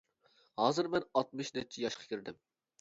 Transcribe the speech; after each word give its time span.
ھازىر 0.61 0.89
مەن 0.95 1.05
ئاتمىش 1.21 1.55
نەچچە 1.61 1.87
ياشقا 1.87 2.11
كىردىم. 2.13 2.45